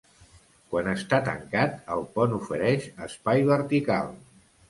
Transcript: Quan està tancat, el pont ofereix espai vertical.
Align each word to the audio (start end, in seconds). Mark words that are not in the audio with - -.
Quan 0.69 0.87
està 0.93 1.19
tancat, 1.27 1.75
el 1.97 2.01
pont 2.17 2.35
ofereix 2.39 2.89
espai 3.09 3.47
vertical. 3.53 4.13